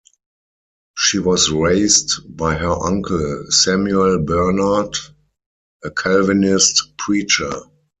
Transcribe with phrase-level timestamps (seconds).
[0.97, 4.95] She was raised by her uncle Samuel Bernard,
[5.83, 7.53] a Calvinist preacher.